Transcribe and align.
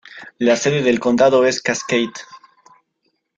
La 0.39 0.55
sede 0.55 0.81
del 0.81 0.99
condado 0.99 1.45
es 1.45 1.61
Cascade. 1.61 2.11